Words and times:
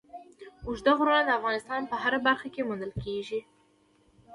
اوږده 0.67 0.91
غرونه 0.97 1.21
د 1.25 1.29
افغانستان 1.39 1.81
په 1.87 1.95
هره 2.03 2.19
برخه 2.27 2.47
کې 2.53 2.65
موندل 2.67 2.91
کېږي. 3.03 3.39